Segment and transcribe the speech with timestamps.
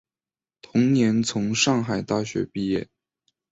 [0.63, 2.89] 同年从上海大学毕业。